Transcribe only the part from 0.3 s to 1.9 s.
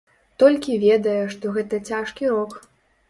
Толькі ведае, што гэта